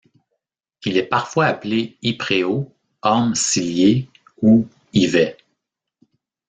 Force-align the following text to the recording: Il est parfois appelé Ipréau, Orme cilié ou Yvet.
Il 0.83 0.97
est 0.97 1.05
parfois 1.05 1.45
appelé 1.45 1.95
Ipréau, 2.01 2.73
Orme 3.03 3.35
cilié 3.35 4.09
ou 4.41 4.67
Yvet. 4.93 5.37